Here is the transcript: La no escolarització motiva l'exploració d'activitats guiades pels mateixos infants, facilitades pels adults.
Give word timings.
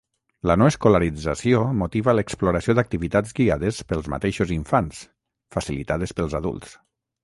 La 0.51 0.53
no 0.61 0.69
escolarització 0.69 1.59
motiva 1.81 2.15
l'exploració 2.21 2.77
d'activitats 2.81 3.37
guiades 3.43 3.85
pels 3.93 4.13
mateixos 4.17 4.57
infants, 4.59 5.07
facilitades 5.59 6.21
pels 6.23 6.41
adults. 6.43 6.79